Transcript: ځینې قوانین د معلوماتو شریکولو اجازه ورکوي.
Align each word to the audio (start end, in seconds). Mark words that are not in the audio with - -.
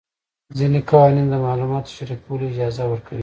ځینې 0.57 0.79
قوانین 0.89 1.27
د 1.29 1.35
معلوماتو 1.45 1.95
شریکولو 1.97 2.49
اجازه 2.51 2.83
ورکوي. 2.87 3.19